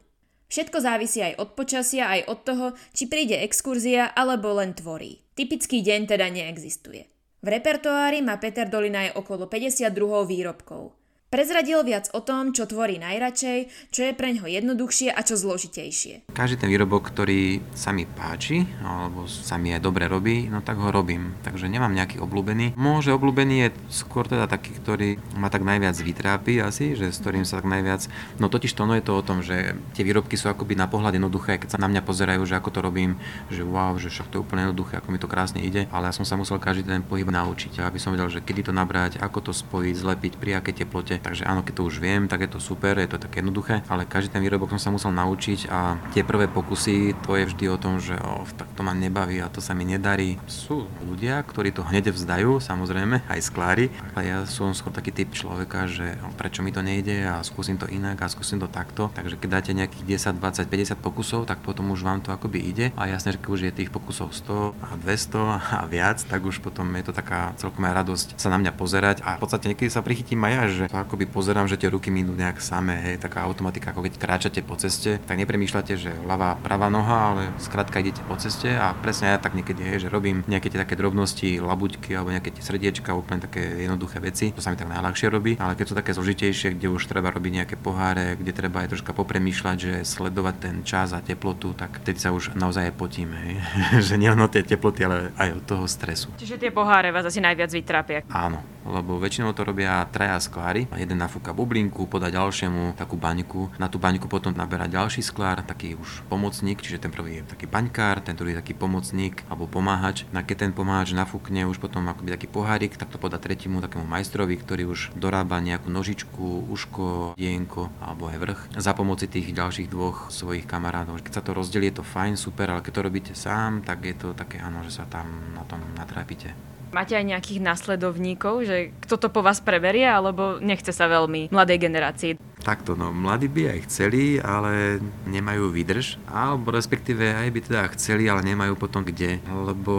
Všetko 0.49 0.77
závisí 0.81 1.21
aj 1.21 1.37
od 1.37 1.53
počasia, 1.53 2.09
aj 2.09 2.21
od 2.25 2.39
toho, 2.41 2.67
či 2.91 3.05
príde 3.05 3.37
exkurzia 3.37 4.11
alebo 4.11 4.51
len 4.57 4.73
tvorí. 4.73 5.21
Typický 5.37 5.85
deň 5.85 6.09
teda 6.09 6.27
neexistuje. 6.27 7.05
V 7.39 7.47
repertoári 7.47 8.19
má 8.19 8.35
Peter 8.35 8.67
Dolinaj 8.67 9.15
okolo 9.15 9.47
52 9.47 9.95
výrobkov. 10.27 10.98
Prezradil 11.29 11.85
viac 11.85 12.09
o 12.17 12.25
tom, 12.25 12.57
čo 12.57 12.65
tvorí 12.65 12.97
najradšej, 12.97 13.93
čo 13.93 14.01
je 14.01 14.17
pre 14.17 14.33
ňo 14.33 14.49
jednoduchšie 14.49 15.13
a 15.13 15.21
čo 15.21 15.37
zložitejšie. 15.37 16.33
Každý 16.33 16.57
ten 16.57 16.73
výrobok, 16.73 17.05
ktorý 17.05 17.61
sa 17.77 17.93
mi 17.93 18.09
páči, 18.09 18.65
alebo 18.81 19.29
sa 19.29 19.61
mi 19.61 19.69
aj 19.69 19.77
dobre 19.77 20.09
robí, 20.09 20.49
no 20.49 20.65
tak 20.65 20.81
ho 20.81 20.89
robím. 20.89 21.37
Takže 21.45 21.69
nemám 21.69 21.93
nejaký 21.93 22.17
obľúbený. 22.17 22.73
Môže 22.73 23.13
obľúbený 23.13 23.55
je 23.61 23.69
skôr 23.93 24.25
teda 24.25 24.49
taký, 24.49 24.73
ktorý 24.81 25.21
ma 25.37 25.53
tak 25.53 25.61
najviac 25.61 26.01
vytrápi 26.01 26.65
asi, 26.65 26.97
že 26.97 27.13
s 27.13 27.21
ktorým 27.21 27.45
sa 27.45 27.61
tak 27.61 27.69
najviac... 27.69 28.09
No 28.41 28.49
totiž 28.49 28.73
to, 28.73 28.89
no 28.89 28.97
je 28.97 29.05
to 29.05 29.13
o 29.13 29.21
tom, 29.21 29.45
že 29.45 29.77
tie 29.93 30.01
výrobky 30.01 30.33
sú 30.33 30.49
akoby 30.49 30.73
na 30.73 30.89
pohľad 30.89 31.13
jednoduché, 31.13 31.61
keď 31.61 31.77
sa 31.77 31.83
na 31.85 31.93
mňa 31.93 32.09
pozerajú, 32.09 32.41
že 32.41 32.57
ako 32.57 32.73
to 32.73 32.79
robím, 32.81 33.21
že 33.53 33.61
wow, 33.61 33.93
že 34.01 34.09
však 34.09 34.33
to 34.33 34.41
je 34.41 34.43
úplne 34.49 34.65
jednoduché, 34.65 34.97
ako 34.97 35.13
mi 35.13 35.21
to 35.21 35.29
krásne 35.29 35.61
ide, 35.61 35.85
ale 35.93 36.09
ja 36.09 36.13
som 36.17 36.25
sa 36.25 36.33
musel 36.41 36.57
každý 36.57 36.89
ten 36.89 37.05
pohyb 37.05 37.29
naučiť, 37.29 37.85
aby 37.85 38.01
som 38.01 38.17
vedel, 38.17 38.33
že 38.33 38.41
kedy 38.41 38.65
to 38.65 38.73
nabrať, 38.73 39.21
ako 39.21 39.45
to 39.45 39.51
spojiť, 39.53 39.93
zlepiť, 39.93 40.33
pri 40.41 40.57
akej 40.57 40.73
teplote 40.81 41.18
Takže 41.19 41.43
áno, 41.45 41.61
keď 41.61 41.73
to 41.79 41.87
už 41.87 41.99
viem, 41.99 42.25
tak 42.25 42.47
je 42.47 42.49
to 42.49 42.59
super, 42.63 42.95
je 42.97 43.09
to 43.11 43.19
také 43.19 43.43
jednoduché, 43.43 43.83
ale 43.91 44.07
každý 44.07 44.31
ten 44.31 44.43
výrobok 44.43 44.71
som 44.75 44.81
sa 44.81 44.89
musel 44.95 45.11
naučiť 45.13 45.67
a 45.69 45.99
tie 46.15 46.23
prvé 46.23 46.47
pokusy, 46.47 47.13
to 47.21 47.35
je 47.35 47.45
vždy 47.45 47.65
o 47.69 47.77
tom, 47.77 47.99
že 47.99 48.15
oh, 48.17 48.47
tak 48.55 48.71
to 48.73 48.81
ma 48.81 48.95
nebaví 48.95 49.43
a 49.43 49.51
to 49.51 49.59
sa 49.59 49.75
mi 49.75 49.83
nedarí. 49.83 50.39
Sú 50.47 50.87
ľudia, 51.03 51.43
ktorí 51.43 51.75
to 51.75 51.83
hneď 51.83 52.15
vzdajú, 52.15 52.63
samozrejme, 52.63 53.27
aj 53.27 53.39
sklári, 53.43 53.91
ale 54.15 54.23
ja 54.25 54.37
som 54.47 54.71
skôr 54.71 54.95
taký 54.95 55.11
typ 55.11 55.35
človeka, 55.35 55.85
že 55.85 56.15
oh, 56.23 56.31
prečo 56.33 56.63
mi 56.63 56.71
to 56.71 56.79
nejde 56.79 57.27
a 57.27 57.43
skúsim 57.43 57.75
to 57.75 57.85
inak 57.91 58.17
a 58.23 58.31
skúsim 58.31 58.57
to 58.57 58.71
takto. 58.71 59.11
Takže 59.13 59.35
keď 59.35 59.49
dáte 59.49 59.71
nejakých 59.75 60.33
10, 60.33 60.41
20, 60.41 60.95
50 60.95 60.99
pokusov, 61.03 61.45
tak 61.45 61.59
potom 61.61 61.91
už 61.91 62.01
vám 62.01 62.23
to 62.23 62.31
akoby 62.31 62.63
ide 62.63 62.95
a 62.95 63.11
jasne, 63.11 63.35
že 63.35 63.41
keď 63.41 63.49
už 63.51 63.61
je 63.69 63.77
tých 63.83 63.91
pokusov 63.91 64.31
100 64.31 64.73
a 64.79 64.89
200 64.95 65.59
a 65.79 65.85
viac, 65.85 66.17
tak 66.23 66.41
už 66.45 66.63
potom 66.63 66.87
je 66.95 67.03
to 67.05 67.13
taká 67.13 67.51
celkom 67.59 67.83
radosť 67.89 68.39
sa 68.39 68.47
na 68.53 68.57
mňa 68.61 68.71
pozerať 68.75 69.17
a 69.25 69.35
v 69.35 69.41
podstate 69.43 69.71
niekedy 69.71 69.89
sa 69.89 70.05
prichytím 70.05 70.45
aj 70.45 70.53
ja, 70.53 70.63
že 70.69 70.85
akoby 71.09 71.25
pozerám, 71.25 71.65
že 71.65 71.81
tie 71.81 71.89
ruky 71.89 72.13
minú 72.13 72.37
nejak 72.37 72.61
samé, 72.61 73.01
hej, 73.01 73.15
taká 73.17 73.41
automatika, 73.49 73.89
ako 73.89 74.05
keď 74.05 74.13
kráčate 74.21 74.61
po 74.61 74.77
ceste, 74.77 75.17
tak 75.25 75.41
nepremýšľate, 75.41 75.93
že 75.97 76.13
ľavá, 76.21 76.53
pravá 76.61 76.93
noha, 76.93 77.33
ale 77.33 77.43
skrátka 77.57 77.97
idete 77.97 78.21
po 78.29 78.37
ceste 78.37 78.77
a 78.77 78.93
presne 78.93 79.33
ja 79.33 79.41
tak 79.41 79.57
niekedy, 79.57 79.81
hej, 79.81 80.05
že 80.05 80.13
robím 80.13 80.45
nejaké 80.45 80.69
tie 80.69 80.77
také 80.77 80.93
drobnosti, 80.93 81.57
labuťky 81.57 82.13
alebo 82.13 82.29
nejaké 82.29 82.53
tie 82.53 82.61
srdiečka, 82.61 83.17
úplne 83.17 83.41
také 83.41 83.81
jednoduché 83.81 84.21
veci, 84.21 84.53
to 84.53 84.61
sa 84.61 84.69
mi 84.69 84.77
tak 84.77 84.93
najľahšie 84.93 85.27
robí, 85.33 85.57
ale 85.57 85.73
keď 85.73 85.85
sú 85.89 85.95
také 85.97 86.13
zložitejšie, 86.13 86.77
kde 86.77 86.93
už 86.93 87.09
treba 87.09 87.33
robiť 87.33 87.65
nejaké 87.65 87.75
poháre, 87.81 88.37
kde 88.37 88.53
treba 88.53 88.85
aj 88.85 88.93
troška 88.93 89.17
popremýšľať, 89.17 89.77
že 89.81 89.93
sledovať 90.05 90.55
ten 90.61 90.75
čas 90.85 91.17
a 91.17 91.25
teplotu, 91.25 91.73
tak 91.73 92.05
vtedy 92.05 92.21
sa 92.21 92.29
už 92.29 92.53
naozaj 92.53 92.93
potíme, 92.93 93.33
hej. 93.33 93.55
že 94.07 94.21
nielen 94.21 94.37
tie 94.53 94.61
teploty, 94.61 95.09
ale 95.09 95.33
aj 95.41 95.49
od 95.57 95.63
toho 95.65 95.85
stresu. 95.89 96.29
Čiže 96.37 96.61
tie 96.61 96.69
poháre 96.69 97.09
vás 97.09 97.25
asi 97.25 97.41
najviac 97.41 97.73
vytrápia. 97.73 98.19
Áno, 98.29 98.61
lebo 98.87 99.19
väčšinou 99.19 99.51
to 99.55 99.67
robia 99.67 100.05
traja 100.09 100.39
sklári. 100.39 100.87
Jeden 100.95 101.19
nafúka 101.19 101.51
bublinku, 101.51 102.07
podá 102.07 102.31
ďalšiemu 102.31 102.95
takú 102.95 103.19
baňku. 103.19 103.73
Na 103.81 103.91
tú 103.91 103.99
baňku 103.99 104.31
potom 104.31 104.55
naberá 104.55 104.87
ďalší 104.87 105.23
sklár, 105.23 105.63
taký 105.63 105.95
už 105.99 106.23
pomocník, 106.31 106.79
čiže 106.79 107.03
ten 107.03 107.11
prvý 107.11 107.41
je 107.41 107.51
taký 107.55 107.65
baňkár, 107.67 108.23
ten 108.23 108.35
druhý 108.35 108.55
je 108.55 108.61
taký 108.61 108.73
pomocník 108.75 109.43
alebo 109.51 109.67
pomáhač. 109.67 110.23
A 110.31 110.43
keď 110.45 110.69
ten 110.69 110.71
pomáhač 110.71 111.11
nafúkne 111.11 111.67
už 111.67 111.79
potom 111.79 112.07
akoby 112.07 112.35
taký 112.35 112.47
pohárik, 112.47 112.95
tak 112.95 113.11
to 113.11 113.17
podá 113.19 113.41
tretiemu 113.41 113.83
takému 113.83 114.07
majstrovi, 114.07 114.55
ktorý 114.59 114.91
už 114.91 115.15
dorába 115.17 115.59
nejakú 115.59 115.91
nožičku, 115.91 116.69
uško, 116.71 117.35
dienko 117.35 117.91
alebo 117.99 118.31
aj 118.31 118.37
vrch 118.39 118.61
za 118.77 118.91
pomoci 118.95 119.27
tých 119.27 119.51
ďalších 119.51 119.91
dvoch 119.91 120.31
svojich 120.31 120.65
kamarátov. 120.65 121.19
Keď 121.19 121.33
sa 121.33 121.43
to 121.43 121.51
rozdelí, 121.55 121.91
je 121.91 122.01
to 122.01 122.05
fajn, 122.05 122.39
super, 122.39 122.71
ale 122.71 122.83
keď 122.85 122.93
to 122.95 123.05
robíte 123.05 123.33
sám, 123.35 123.83
tak 123.83 124.05
je 124.05 124.15
to 124.15 124.31
také 124.33 124.61
áno, 124.61 124.85
že 124.85 124.95
sa 124.95 125.05
tam 125.09 125.27
na 125.53 125.65
tom 125.67 125.81
natrápite. 125.97 126.55
Máte 126.89 127.13
aj 127.13 127.25
nejakých 127.25 127.61
následovníkov, 127.61 128.65
že 128.65 128.89
kto 129.05 129.15
to 129.21 129.27
po 129.29 129.45
vás 129.45 129.61
preberie, 129.61 130.09
alebo 130.09 130.57
nechce 130.57 130.89
sa 130.89 131.05
veľmi 131.05 131.53
mladej 131.53 131.77
generácii? 131.77 132.31
Takto, 132.59 132.99
no 132.99 133.15
mladí 133.15 133.47
by 133.47 133.71
aj 133.71 133.79
chceli, 133.87 134.35
ale 134.35 134.99
nemajú 135.25 135.71
výdrž, 135.71 136.19
alebo 136.27 136.75
respektíve 136.75 137.31
aj 137.31 137.49
by 137.55 137.59
teda 137.63 137.81
chceli, 137.95 138.27
ale 138.27 138.43
nemajú 138.43 138.75
potom 138.75 139.07
kde, 139.07 139.39
lebo, 139.47 139.95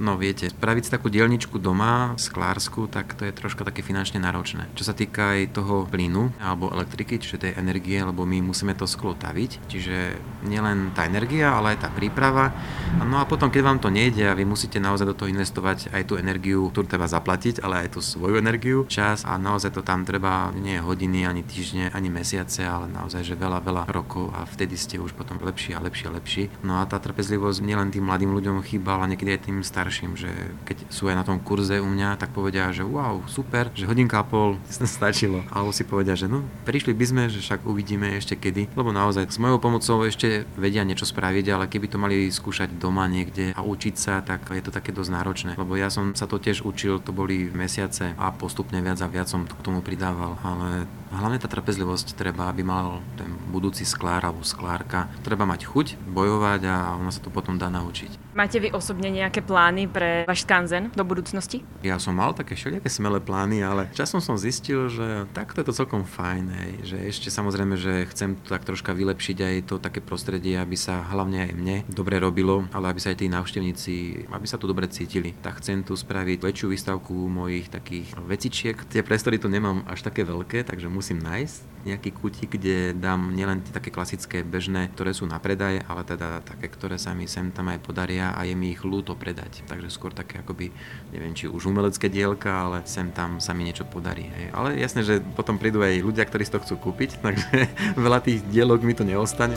no 0.00 0.16
viete, 0.16 0.48
spraviť 0.48 0.88
si 0.88 0.90
takú 0.90 1.12
dielničku 1.12 1.60
doma, 1.60 2.16
sklársku, 2.16 2.88
tak 2.88 3.12
to 3.12 3.28
je 3.28 3.36
troška 3.36 3.60
také 3.60 3.84
finančne 3.84 4.24
náročné. 4.24 4.72
Čo 4.72 4.88
sa 4.88 4.96
týka 4.96 5.36
aj 5.36 5.52
toho 5.52 5.84
plynu 5.84 6.32
alebo 6.40 6.72
elektriky, 6.72 7.20
čiže 7.20 7.44
tej 7.44 7.52
energie, 7.60 8.00
lebo 8.00 8.24
my 8.24 8.40
musíme 8.40 8.72
to 8.72 8.88
sklo 8.88 9.12
taviť, 9.12 9.68
čiže 9.68 10.16
nielen 10.48 10.96
tá 10.96 11.04
energia, 11.04 11.52
ale 11.60 11.76
aj 11.76 11.84
tá 11.84 11.88
príprava. 11.92 12.56
No 13.04 13.20
a 13.20 13.28
potom, 13.28 13.52
keď 13.52 13.62
vám 13.68 13.78
to 13.84 13.92
nejde 13.92 14.24
a 14.24 14.32
vy 14.32 14.48
musíte 14.48 14.80
naozaj 14.80 15.12
do 15.12 15.16
toho 15.16 15.28
investovať 15.28 15.92
aj 15.92 16.02
tú 16.08 16.16
energiu, 16.16 16.72
ktorú 16.72 16.88
treba 16.88 17.04
zaplatiť, 17.04 17.60
ale 17.60 17.84
aj 17.84 17.94
tú 17.94 18.00
svoju 18.00 18.40
energiu, 18.40 18.88
čas 18.88 19.28
a 19.28 19.36
naozaj 19.36 19.76
to 19.76 19.84
tam 19.84 20.08
treba 20.08 20.48
nie 20.56 20.80
hodiny, 20.80 21.28
ani 21.28 21.44
týždne, 21.44 21.92
ani 21.98 22.14
mesiace, 22.14 22.62
ale 22.62 22.86
naozaj, 22.86 23.26
že 23.26 23.34
veľa, 23.34 23.58
veľa 23.66 23.82
rokov 23.90 24.30
a 24.30 24.46
vtedy 24.46 24.78
ste 24.78 25.02
už 25.02 25.18
potom 25.18 25.42
lepší 25.42 25.74
a 25.74 25.82
lepší 25.82 26.06
a 26.06 26.14
lepší. 26.14 26.42
No 26.62 26.78
a 26.78 26.86
tá 26.86 27.02
trpezlivosť 27.02 27.58
nielen 27.66 27.90
tým 27.90 28.06
mladým 28.06 28.30
ľuďom 28.30 28.62
chýba, 28.62 28.94
ale 28.94 29.14
niekedy 29.14 29.34
aj 29.34 29.42
tým 29.50 29.58
starším, 29.66 30.14
že 30.14 30.30
keď 30.62 30.86
sú 30.86 31.10
aj 31.10 31.18
na 31.18 31.24
tom 31.26 31.42
kurze 31.42 31.82
u 31.82 31.88
mňa, 31.90 32.22
tak 32.22 32.30
povedia, 32.30 32.70
že 32.70 32.86
wow, 32.86 33.26
super, 33.26 33.74
že 33.74 33.90
hodinka 33.90 34.22
a 34.22 34.24
pol 34.24 34.54
stačilo. 34.70 35.42
Alebo 35.50 35.74
si 35.74 35.82
povedia, 35.82 36.14
že 36.14 36.30
no, 36.30 36.46
prišli 36.62 36.94
by 36.94 37.04
sme, 37.04 37.22
že 37.26 37.42
však 37.42 37.66
uvidíme 37.66 38.14
ešte 38.14 38.38
kedy, 38.38 38.76
lebo 38.78 38.94
naozaj 38.94 39.26
s 39.32 39.40
mojou 39.42 39.58
pomocou 39.58 40.04
ešte 40.06 40.46
vedia 40.54 40.86
niečo 40.86 41.08
spraviť, 41.08 41.46
ale 41.50 41.64
keby 41.66 41.86
to 41.90 41.98
mali 41.98 42.30
skúšať 42.30 42.78
doma 42.78 43.08
niekde 43.10 43.56
a 43.56 43.60
učiť 43.64 43.94
sa, 43.96 44.20
tak 44.20 44.52
je 44.52 44.62
to 44.62 44.70
také 44.70 44.92
dosť 44.92 45.10
náročné. 45.10 45.50
Lebo 45.56 45.74
ja 45.74 45.88
som 45.88 46.12
sa 46.12 46.28
to 46.28 46.36
tiež 46.36 46.62
učil, 46.62 47.00
to 47.02 47.10
boli 47.10 47.48
mesiace 47.50 48.12
a 48.14 48.30
postupne 48.30 48.78
viac 48.84 49.00
a 49.00 49.08
viac 49.08 49.26
som 49.26 49.48
k 49.48 49.64
tomu 49.64 49.80
pridával, 49.80 50.36
ale 50.44 50.84
hlavne 51.08 51.40
tá 51.40 51.48
trpezlivosť 51.48 51.87
treba, 51.96 52.50
aby 52.50 52.66
mal 52.66 53.00
ten 53.16 53.32
budúci 53.48 53.86
sklár 53.86 54.26
alebo 54.26 54.44
sklárka. 54.44 55.08
Treba 55.24 55.48
mať 55.48 55.64
chuť, 55.64 55.86
bojovať 56.10 56.60
a 56.68 56.98
ono 56.98 57.08
sa 57.08 57.22
to 57.22 57.32
potom 57.32 57.56
dá 57.56 57.72
naučiť. 57.72 58.27
Máte 58.36 58.60
vy 58.60 58.68
osobne 58.76 59.08
nejaké 59.08 59.40
plány 59.40 59.88
pre 59.88 60.28
váš 60.28 60.44
skanzen 60.44 60.92
do 60.92 61.00
budúcnosti? 61.00 61.64
Ja 61.80 61.96
som 61.96 62.12
mal 62.12 62.36
také 62.36 62.52
všelijaké 62.52 62.92
smelé 62.92 63.24
plány, 63.24 63.64
ale 63.64 63.88
časom 63.96 64.20
som 64.20 64.36
zistil, 64.36 64.92
že 64.92 65.24
takto 65.32 65.64
je 65.64 65.66
to 65.72 65.72
celkom 65.72 66.04
fajn, 66.04 66.44
hej. 66.52 66.72
že 66.84 66.96
ešte 67.08 67.28
samozrejme, 67.32 67.80
že 67.80 68.04
chcem 68.12 68.36
tak 68.44 68.68
troška 68.68 68.92
vylepšiť 68.92 69.38
aj 69.40 69.54
to 69.72 69.80
také 69.80 70.04
prostredie, 70.04 70.60
aby 70.60 70.76
sa 70.76 71.08
hlavne 71.08 71.48
aj 71.48 71.52
mne 71.56 71.76
dobre 71.88 72.20
robilo, 72.20 72.68
ale 72.76 72.92
aby 72.92 73.00
sa 73.00 73.16
aj 73.16 73.24
tí 73.24 73.32
návštevníci, 73.32 74.28
aby 74.28 74.46
sa 74.46 74.60
tu 74.60 74.68
dobre 74.68 74.92
cítili. 74.92 75.32
Tak 75.40 75.64
chcem 75.64 75.80
tu 75.80 75.96
spraviť 75.96 76.44
väčšiu 76.44 76.68
výstavku 76.68 77.16
mojich 77.32 77.72
takých 77.72 78.12
vecičiek. 78.28 78.76
Tie 78.92 79.00
priestory 79.00 79.40
tu 79.40 79.48
nemám 79.48 79.88
až 79.88 80.04
také 80.04 80.28
veľké, 80.28 80.68
takže 80.68 80.92
musím 80.92 81.24
nájsť 81.24 81.78
nejaký 81.88 82.10
kútik, 82.12 82.58
kde 82.58 82.92
dám 82.92 83.32
nielen 83.32 83.64
také 83.64 83.88
klasické 83.88 84.44
bežné, 84.44 84.92
ktoré 84.92 85.16
sú 85.16 85.24
na 85.24 85.40
predaj, 85.40 85.80
ale 85.88 86.02
teda 86.04 86.44
také, 86.44 86.68
ktoré 86.68 87.00
sa 87.00 87.16
mi 87.16 87.24
sem 87.24 87.48
tam 87.54 87.70
aj 87.72 87.80
podaria 87.80 88.27
a 88.34 88.40
je 88.44 88.54
mi 88.56 88.74
ich 88.74 88.82
ľúto 88.82 89.14
predať. 89.14 89.64
Takže 89.68 89.88
skôr 89.92 90.12
také 90.12 90.40
akoby, 90.40 90.72
neviem, 91.14 91.32
či 91.32 91.48
už 91.48 91.68
umelecké 91.70 92.08
dielka, 92.12 92.68
ale 92.68 92.84
sem 92.84 93.12
tam 93.12 93.38
sa 93.38 93.52
mi 93.52 93.64
niečo 93.64 93.88
podarí. 93.88 94.28
Hej. 94.28 94.46
Ale 94.52 94.68
jasné, 94.76 95.00
že 95.06 95.20
potom 95.20 95.56
prídu 95.56 95.80
aj 95.84 96.04
ľudia, 96.04 96.24
ktorí 96.26 96.42
si 96.44 96.54
to 96.54 96.62
chcú 96.62 96.90
kúpiť, 96.90 97.18
takže 97.24 97.48
veľa 97.96 98.18
tých 98.24 98.44
dielok 98.48 98.84
mi 98.84 98.92
to 98.92 99.06
neostane. 99.06 99.56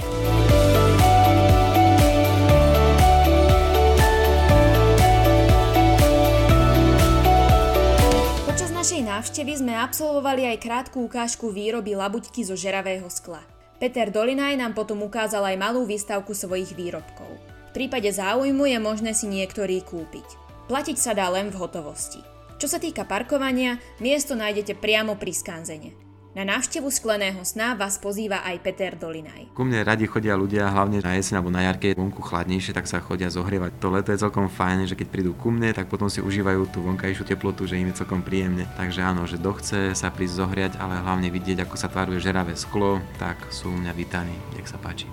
návštevy 9.21 9.53
sme 9.53 9.77
absolvovali 9.77 10.49
aj 10.49 10.57
krátku 10.65 10.97
ukážku 11.05 11.53
výroby 11.53 11.93
labuťky 11.93 12.41
zo 12.41 12.57
žeravého 12.57 13.05
skla. 13.05 13.45
Peter 13.77 14.09
Dolinaj 14.09 14.57
nám 14.57 14.73
potom 14.73 14.97
ukázal 15.05 15.45
aj 15.45 15.61
malú 15.61 15.85
výstavku 15.85 16.33
svojich 16.33 16.73
výrobkov. 16.73 17.50
V 17.71 17.87
prípade 17.87 18.11
záujmu 18.11 18.67
je 18.67 18.77
možné 18.83 19.15
si 19.15 19.31
niektorý 19.31 19.79
kúpiť. 19.87 20.27
Platiť 20.67 20.97
sa 20.99 21.15
dá 21.15 21.31
len 21.31 21.47
v 21.47 21.55
hotovosti. 21.55 22.19
Čo 22.59 22.67
sa 22.67 22.83
týka 22.83 23.07
parkovania, 23.07 23.79
miesto 24.03 24.35
nájdete 24.35 24.75
priamo 24.75 25.15
pri 25.15 25.31
skanzene. 25.31 25.95
Na 26.35 26.43
návštevu 26.43 26.91
skleného 26.91 27.39
sna 27.47 27.79
vás 27.79 27.95
pozýva 27.95 28.43
aj 28.43 28.59
Peter 28.59 28.91
Dolinaj. 28.99 29.55
Ku 29.55 29.63
mne 29.63 29.87
radi 29.87 30.03
chodia 30.03 30.35
ľudia, 30.35 30.67
hlavne 30.67 30.99
na 30.99 31.15
jeseň 31.15 31.39
alebo 31.39 31.47
na 31.47 31.63
jarke, 31.63 31.95
vonku 31.95 32.19
chladnejšie, 32.19 32.75
tak 32.75 32.91
sa 32.91 32.99
chodia 32.99 33.31
zohrievať. 33.31 33.79
To 33.79 33.87
leto 33.87 34.11
je 34.11 34.19
celkom 34.19 34.51
fajn, 34.51 34.91
že 34.91 34.99
keď 34.99 35.07
prídu 35.07 35.31
ku 35.31 35.47
mne, 35.47 35.71
tak 35.71 35.87
potom 35.87 36.11
si 36.11 36.19
užívajú 36.19 36.75
tú 36.75 36.83
vonkajšiu 36.83 37.23
teplotu, 37.23 37.71
že 37.71 37.79
im 37.79 37.87
je 37.87 38.03
celkom 38.03 38.19
príjemne. 38.19 38.67
Takže 38.75 38.99
áno, 38.99 39.23
že 39.31 39.39
kto 39.39 39.51
chce 39.63 39.79
sa 39.95 40.11
prísť 40.11 40.43
zohriať, 40.43 40.73
ale 40.75 40.99
hlavne 40.99 41.31
vidieť, 41.31 41.63
ako 41.63 41.75
sa 41.79 41.87
tvaruje 41.87 42.19
žeravé 42.19 42.51
sklo, 42.59 42.99
tak 43.15 43.39
sú 43.47 43.71
u 43.71 43.79
mňa 43.79 43.95
vítaní. 43.95 44.35
Nech 44.59 44.67
sa 44.67 44.75
páči. 44.75 45.07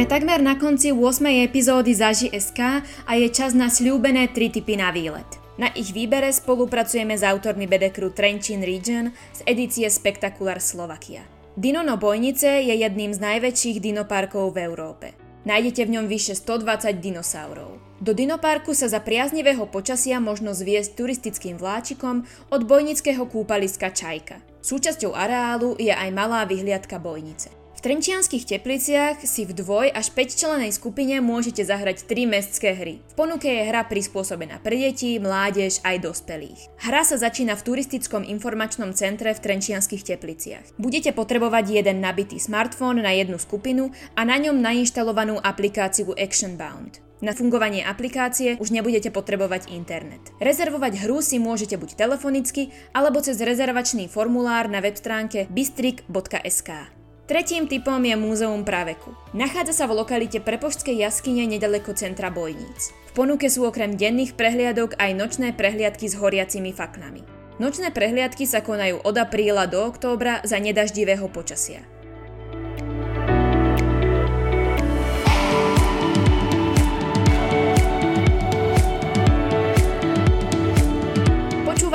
Sme 0.00 0.08
takmer 0.08 0.40
na 0.40 0.56
konci 0.56 0.96
8. 0.96 1.44
epizódy 1.44 1.92
Zaži 1.92 2.32
SK 2.32 2.80
a 3.04 3.12
je 3.20 3.28
čas 3.28 3.52
na 3.52 3.68
sľúbené 3.68 4.32
tri 4.32 4.48
typy 4.48 4.72
na 4.72 4.88
výlet. 4.88 5.28
Na 5.60 5.68
ich 5.76 5.92
výbere 5.92 6.32
spolupracujeme 6.32 7.12
s 7.12 7.20
autormi 7.20 7.68
Bedekru 7.68 8.08
Trenčín 8.08 8.64
Region 8.64 9.12
z 9.36 9.44
edície 9.44 9.84
Spectacular 9.92 10.56
Slovakia. 10.56 11.20
Dinono 11.52 12.00
Bojnice 12.00 12.64
je 12.64 12.80
jedným 12.80 13.12
z 13.12 13.20
najväčších 13.20 13.84
dinoparkov 13.84 14.56
v 14.56 14.72
Európe. 14.72 15.12
Nájdete 15.44 15.84
v 15.84 15.92
ňom 16.00 16.08
vyše 16.08 16.32
120 16.32 16.96
dinosaurov. 16.96 17.76
Do 18.00 18.16
dinoparku 18.16 18.72
sa 18.72 18.88
za 18.88 19.04
priaznivého 19.04 19.68
počasia 19.68 20.16
možno 20.16 20.56
zviesť 20.56 20.96
turistickým 20.96 21.60
vláčikom 21.60 22.24
od 22.48 22.60
bojnického 22.64 23.28
kúpaliska 23.28 23.92
Čajka. 23.92 24.40
Súčasťou 24.64 25.12
areálu 25.12 25.76
je 25.76 25.92
aj 25.92 26.08
malá 26.08 26.48
vyhliadka 26.48 26.96
bojnice. 26.96 27.59
V 27.80 27.88
Trenčianských 27.88 28.44
tepliciach 28.44 29.24
si 29.24 29.48
v 29.48 29.56
dvoj 29.56 29.88
až 29.96 30.12
5 30.12 30.36
členej 30.36 30.68
skupine 30.68 31.16
môžete 31.24 31.64
zahrať 31.64 32.04
3 32.04 32.28
mestské 32.28 32.76
hry. 32.76 33.00
V 33.00 33.14
ponuke 33.16 33.48
je 33.48 33.64
hra 33.64 33.88
prispôsobená 33.88 34.60
pre 34.60 34.76
deti, 34.76 35.16
mládež 35.16 35.80
aj 35.80 36.04
dospelých. 36.04 36.68
Hra 36.76 37.08
sa 37.08 37.16
začína 37.16 37.56
v 37.56 37.64
turistickom 37.64 38.20
informačnom 38.20 38.92
centre 38.92 39.32
v 39.32 39.40
Trenčianských 39.40 40.12
tepliciach. 40.12 40.76
Budete 40.76 41.16
potrebovať 41.16 41.80
jeden 41.80 42.04
nabitý 42.04 42.36
smartfón 42.36 43.00
na 43.00 43.16
jednu 43.16 43.40
skupinu 43.40 43.96
a 44.12 44.28
na 44.28 44.36
ňom 44.36 44.60
nainštalovanú 44.60 45.40
aplikáciu 45.40 46.12
Actionbound. 46.20 47.00
Na 47.24 47.32
fungovanie 47.32 47.80
aplikácie 47.80 48.60
už 48.60 48.76
nebudete 48.76 49.08
potrebovať 49.08 49.72
internet. 49.72 50.36
Rezervovať 50.36 51.00
hru 51.08 51.24
si 51.24 51.40
môžete 51.40 51.80
buď 51.80 51.96
telefonicky, 51.96 52.76
alebo 52.92 53.24
cez 53.24 53.40
rezervačný 53.40 54.04
formulár 54.04 54.68
na 54.68 54.84
web 54.84 55.00
stránke 55.00 55.48
bystrik.sk. 55.48 56.99
Tretím 57.30 57.70
typom 57.70 58.02
je 58.02 58.18
Múzeum 58.18 58.66
praveku. 58.66 59.14
Nachádza 59.38 59.70
sa 59.70 59.84
v 59.86 60.02
lokalite 60.02 60.42
Prepoštskej 60.42 60.98
jaskyne 60.98 61.46
nedaleko 61.46 61.94
centra 61.94 62.26
Bojníc. 62.26 62.90
V 62.90 63.12
ponuke 63.14 63.46
sú 63.46 63.62
okrem 63.70 63.94
denných 63.94 64.34
prehliadok 64.34 64.98
aj 64.98 65.14
nočné 65.14 65.54
prehliadky 65.54 66.10
s 66.10 66.18
horiacimi 66.18 66.74
faknami. 66.74 67.22
Nočné 67.62 67.94
prehliadky 67.94 68.50
sa 68.50 68.66
konajú 68.66 69.06
od 69.06 69.14
apríla 69.14 69.70
do 69.70 69.78
októbra 69.78 70.42
za 70.42 70.58
nedaždivého 70.58 71.30
počasia. 71.30 71.86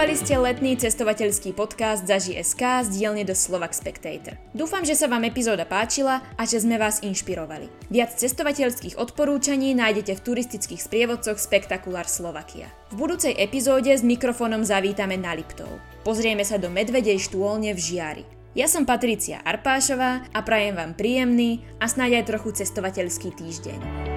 Počúvali 0.06 0.22
ste 0.22 0.38
letný 0.38 0.78
cestovateľský 0.78 1.58
podcast 1.58 2.06
Zaži 2.06 2.38
SK 2.38 2.86
z 2.86 2.94
dielne 2.94 3.26
do 3.26 3.34
Slovak 3.34 3.74
Spectator. 3.74 4.38
Dúfam, 4.54 4.86
že 4.86 4.94
sa 4.94 5.10
vám 5.10 5.26
epizóda 5.26 5.66
páčila 5.66 6.22
a 6.38 6.46
že 6.46 6.62
sme 6.62 6.78
vás 6.78 7.02
inšpirovali. 7.02 7.66
Viac 7.90 8.14
cestovateľských 8.14 9.02
odporúčaní 9.02 9.74
nájdete 9.74 10.14
v 10.14 10.22
turistických 10.22 10.78
sprievodcoch 10.78 11.42
Spektakulár 11.42 12.06
Slovakia. 12.06 12.70
V 12.94 13.02
budúcej 13.02 13.34
epizóde 13.34 13.98
s 13.98 14.06
mikrofónom 14.06 14.62
zavítame 14.62 15.18
na 15.18 15.34
Liptov. 15.34 15.74
Pozrieme 16.06 16.46
sa 16.46 16.62
do 16.62 16.70
medvedej 16.70 17.18
štôlne 17.26 17.74
v 17.74 17.80
Žiari. 17.82 18.24
Ja 18.54 18.70
som 18.70 18.86
Patricia 18.86 19.42
Arpášová 19.42 20.22
a 20.30 20.40
prajem 20.46 20.78
vám 20.78 20.94
príjemný 20.94 21.66
a 21.82 21.90
snáď 21.90 22.22
aj 22.22 22.26
trochu 22.30 22.62
cestovateľský 22.62 23.34
týždeň. 23.34 24.15